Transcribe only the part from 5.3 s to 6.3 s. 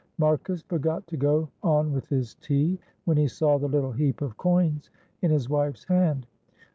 wife's hand.